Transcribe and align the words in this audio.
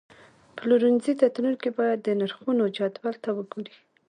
پلورنځي 0.57 1.13
ته 1.19 1.25
تلونکي 1.35 1.69
باید 1.77 1.99
د 2.03 2.09
نرخونو 2.19 2.63
جدول 2.77 3.15
ته 3.23 3.29
وګوري. 3.37 3.75